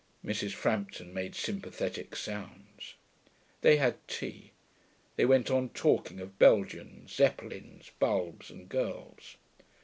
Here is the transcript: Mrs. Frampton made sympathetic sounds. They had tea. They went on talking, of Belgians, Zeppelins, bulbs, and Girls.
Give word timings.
Mrs. 0.25 0.53
Frampton 0.53 1.13
made 1.13 1.35
sympathetic 1.35 2.15
sounds. 2.15 2.95
They 3.61 3.77
had 3.77 4.07
tea. 4.07 4.49
They 5.15 5.25
went 5.27 5.51
on 5.51 5.69
talking, 5.69 6.19
of 6.19 6.39
Belgians, 6.39 7.13
Zeppelins, 7.13 7.91
bulbs, 7.99 8.49
and 8.49 8.67
Girls. 8.67 9.35